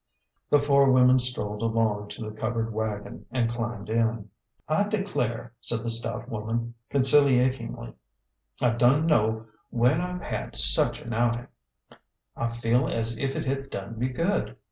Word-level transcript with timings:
The 0.49 0.59
four 0.59 0.91
women 0.91 1.19
strolled 1.19 1.61
along 1.61 2.07
to 2.07 2.23
the 2.27 2.33
covered 2.33 2.73
wagon 2.73 3.27
and 3.29 3.51
climbed 3.51 3.87
in." 3.87 4.31
I 4.67 4.87
declare," 4.87 5.53
said 5.61 5.83
the 5.83 5.91
stout 5.91 6.27
woman, 6.27 6.73
con 6.89 7.01
ciliatingly," 7.01 7.93
I 8.63 8.69
dun 8.71 9.05
know 9.05 9.45
when 9.69 10.01
I've 10.01 10.23
had 10.23 10.55
such 10.55 11.01
an 11.01 11.13
outin'. 11.13 11.49
I 12.35 12.51
feel 12.51 12.87
as 12.87 13.15
if 13.19 13.35
it 13.35 13.45
had 13.45 13.69
done 13.69 13.99
me 13.99 14.07
good. 14.09 14.57